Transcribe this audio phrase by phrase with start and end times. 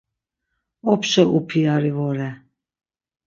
[0.91, 2.29] Opşa upiyari vore.